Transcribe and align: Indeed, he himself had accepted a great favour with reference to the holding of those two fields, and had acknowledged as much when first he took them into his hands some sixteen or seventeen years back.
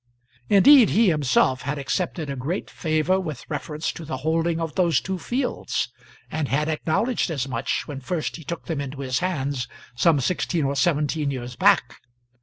Indeed, 0.49 0.89
he 0.89 1.09
himself 1.09 1.61
had 1.61 1.77
accepted 1.77 2.27
a 2.31 2.35
great 2.35 2.71
favour 2.71 3.19
with 3.19 3.47
reference 3.51 3.91
to 3.91 4.03
the 4.03 4.17
holding 4.25 4.59
of 4.59 4.73
those 4.73 4.99
two 4.99 5.19
fields, 5.19 5.89
and 6.31 6.47
had 6.47 6.67
acknowledged 6.67 7.29
as 7.29 7.47
much 7.47 7.83
when 7.87 8.01
first 8.01 8.35
he 8.37 8.43
took 8.43 8.65
them 8.65 8.81
into 8.81 9.01
his 9.01 9.19
hands 9.19 9.67
some 9.95 10.19
sixteen 10.19 10.65
or 10.65 10.75
seventeen 10.75 11.29
years 11.29 11.55
back. 11.55 11.99